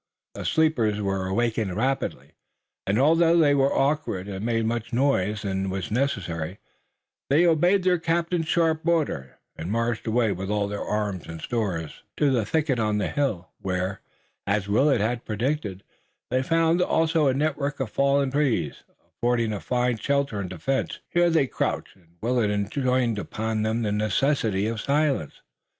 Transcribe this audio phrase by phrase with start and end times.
[0.33, 2.31] The sleepers were awakened rapidly,
[2.87, 6.57] and, although they were awkward and made much more noise than was necessary,
[7.29, 12.01] they obeyed their captain's sharp order, and marched away with all their arms and stores
[12.17, 14.01] to the thicket on the hill, where,
[14.47, 15.83] as Willet had predicted,
[16.31, 20.97] they found also a network of fallen trees, affording a fine shelter and defense.
[21.09, 25.41] Here they crouched and Willet enjoined upon them the necessity of silence.